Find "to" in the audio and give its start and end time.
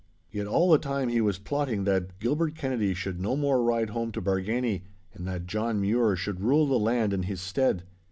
4.13-4.19